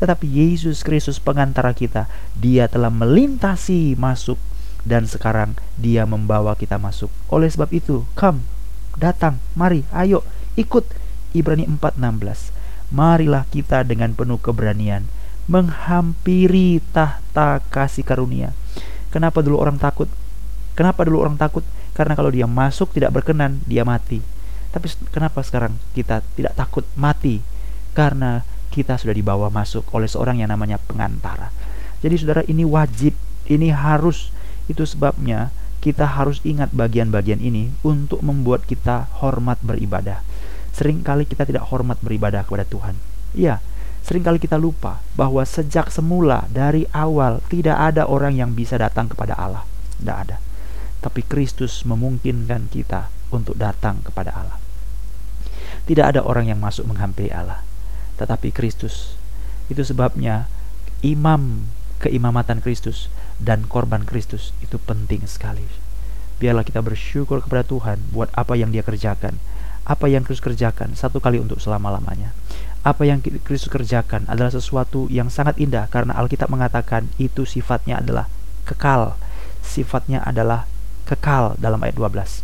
Tetapi 0.01 0.25
Yesus 0.25 0.81
Kristus 0.81 1.21
pengantara 1.21 1.77
kita 1.77 2.09
dia 2.33 2.65
telah 2.65 2.89
melintasi 2.89 3.93
masuk 4.01 4.41
dan 4.89 5.05
sekarang 5.05 5.53
dia 5.77 6.09
membawa 6.09 6.57
kita 6.57 6.81
masuk. 6.81 7.13
Oleh 7.29 7.53
sebab 7.53 7.69
itu 7.77 8.09
come 8.17 8.41
datang 8.97 9.37
mari 9.53 9.85
ayo 9.93 10.25
ikut 10.57 10.85
Ibrani 11.33 11.69
4:16 11.69 12.53
marilah 12.93 13.49
kita 13.49 13.85
dengan 13.89 14.13
penuh 14.13 14.41
keberanian 14.41 15.09
menghampiri 15.51 16.79
tahta 16.93 17.65
kasih 17.73 18.07
karunia 18.07 18.55
kenapa 19.11 19.41
dulu 19.43 19.59
orang 19.59 19.81
takut 19.81 20.07
kenapa 20.79 21.05
dulu 21.09 21.25
orang 21.25 21.37
takut 21.41 21.65
karena 21.93 22.17
kalau 22.17 22.33
dia 22.33 22.49
masuk 22.49 22.93
tidak 22.95 23.13
berkenan 23.13 23.61
dia 23.69 23.85
mati 23.85 24.23
tapi 24.73 24.89
kenapa 25.13 25.45
sekarang 25.45 25.77
kita 25.93 26.25
tidak 26.33 26.57
takut 26.57 26.89
mati? 26.97 27.45
Karena 27.93 28.41
kita 28.73 28.97
sudah 28.97 29.13
dibawa 29.13 29.53
masuk 29.53 29.85
oleh 29.93 30.09
seorang 30.09 30.41
yang 30.41 30.49
namanya 30.49 30.81
pengantara. 30.81 31.53
Jadi 32.01 32.15
saudara 32.17 32.43
ini 32.49 32.65
wajib, 32.65 33.13
ini 33.47 33.69
harus. 33.69 34.33
Itu 34.65 34.89
sebabnya 34.89 35.53
kita 35.85 36.09
harus 36.09 36.41
ingat 36.41 36.73
bagian-bagian 36.73 37.45
ini 37.45 37.69
untuk 37.85 38.25
membuat 38.25 38.65
kita 38.65 39.13
hormat 39.21 39.61
beribadah. 39.61 40.25
Seringkali 40.73 41.29
kita 41.29 41.45
tidak 41.45 41.69
hormat 41.69 42.01
beribadah 42.01 42.45
kepada 42.45 42.65
Tuhan. 42.65 42.97
Iya, 43.37 43.61
sering 44.03 44.25
kali 44.25 44.41
kita 44.41 44.57
lupa 44.57 45.05
bahwa 45.15 45.45
sejak 45.45 45.93
semula 45.93 46.49
dari 46.51 46.89
awal 46.91 47.45
tidak 47.53 47.77
ada 47.77 48.09
orang 48.09 48.37
yang 48.37 48.57
bisa 48.57 48.81
datang 48.81 49.09
kepada 49.13 49.37
Allah. 49.37 49.65
Tidak 50.01 50.17
ada. 50.17 50.37
Tapi 51.05 51.23
Kristus 51.23 51.85
memungkinkan 51.85 52.73
kita 52.73 53.13
untuk 53.33 53.57
datang 53.57 54.01
kepada 54.05 54.33
Allah. 54.33 54.59
Tidak 55.83 56.05
ada 56.05 56.21
orang 56.23 56.47
yang 56.47 56.63
masuk 56.63 56.87
menghampiri 56.87 57.35
Allah, 57.35 57.65
tetapi 58.21 58.55
Kristus. 58.55 59.19
Itu 59.67 59.83
sebabnya 59.83 60.47
imam 61.03 61.67
keimamatan 61.99 62.63
Kristus 62.63 63.11
dan 63.43 63.67
korban 63.67 64.07
Kristus 64.07 64.55
itu 64.63 64.79
penting 64.79 65.27
sekali. 65.27 65.67
Biarlah 66.39 66.67
kita 66.67 66.83
bersyukur 66.83 67.43
kepada 67.43 67.67
Tuhan 67.67 67.99
buat 68.11 68.31
apa 68.35 68.59
yang 68.59 68.75
Dia 68.75 68.83
kerjakan. 68.87 69.39
Apa 69.83 70.07
yang 70.07 70.23
Kristus 70.23 70.45
kerjakan 70.45 70.95
satu 70.95 71.19
kali 71.19 71.43
untuk 71.43 71.59
selama-lamanya. 71.59 72.31
Apa 72.83 73.07
yang 73.07 73.23
Kristus 73.23 73.71
kerjakan 73.71 74.27
adalah 74.27 74.51
sesuatu 74.51 75.07
yang 75.11 75.31
sangat 75.31 75.59
indah 75.59 75.87
karena 75.91 76.19
Alkitab 76.19 76.51
mengatakan 76.51 77.11
itu 77.19 77.47
sifatnya 77.47 78.03
adalah 78.03 78.27
kekal. 78.67 79.19
Sifatnya 79.63 80.23
adalah 80.27 80.67
kekal 81.07 81.59
dalam 81.59 81.79
ayat 81.83 81.99
12. 81.99 82.43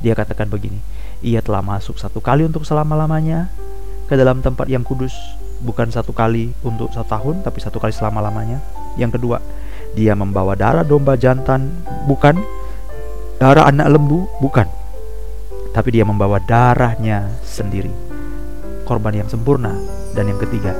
Dia 0.00 0.12
katakan 0.12 0.48
begini, 0.52 0.80
ia 1.24 1.40
telah 1.40 1.64
masuk 1.64 1.96
satu 1.96 2.20
kali 2.20 2.44
untuk 2.44 2.64
selama-lamanya 2.68 3.48
ke 4.08 4.14
dalam 4.16 4.44
tempat 4.44 4.68
yang 4.68 4.84
kudus, 4.84 5.16
bukan 5.64 5.88
satu 5.88 6.12
kali 6.12 6.52
untuk 6.60 6.92
satu 6.92 7.08
tahun, 7.08 7.40
tapi 7.40 7.58
satu 7.64 7.80
kali 7.80 7.92
selama-lamanya. 7.92 8.60
Yang 9.00 9.20
kedua, 9.20 9.40
dia 9.96 10.12
membawa 10.12 10.52
darah 10.52 10.84
domba 10.84 11.16
jantan, 11.16 11.72
bukan 12.04 12.36
darah 13.40 13.68
anak 13.68 13.88
lembu, 13.96 14.28
bukan, 14.40 14.68
tapi 15.76 15.92
dia 15.92 16.08
membawa 16.08 16.40
darahnya 16.40 17.28
sendiri, 17.44 17.92
korban 18.88 19.12
yang 19.12 19.28
sempurna. 19.28 19.76
Dan 20.16 20.32
yang 20.32 20.40
ketiga, 20.40 20.72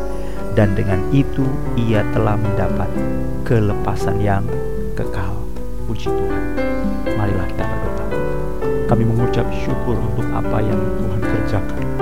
dan 0.57 0.73
dengan 0.73 0.97
itu 1.13 1.45
ia 1.77 2.01
telah 2.17 2.41
mendapat 2.41 2.89
kelepasan 3.45 4.17
yang 4.25 4.49
kekal. 4.97 5.37
Puji 5.85 6.09
Tuhan. 6.09 6.43
Marilah 7.13 7.45
kita 7.53 7.65
berdoa. 7.69 8.05
Kami 8.89 9.05
mengucap 9.05 9.45
syukur 9.61 10.01
untuk 10.01 10.25
apa 10.33 10.65
yang 10.65 10.81
Tuhan 10.97 11.21
kerjakan 11.21 11.96